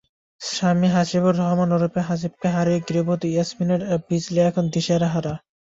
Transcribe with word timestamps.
স্বামী 0.41 0.87
হাসিবুর 0.87 1.35
রহমান 1.35 1.69
ওরফে 1.75 2.01
হাসিবকে 2.09 2.47
হারিয়ে 2.55 2.83
গৃহবধূ 2.87 3.27
ইয়াসমিন 3.29 3.69
বিজলী 4.07 4.39
এখন 4.49 4.65
দিশেহারা। 4.73 5.09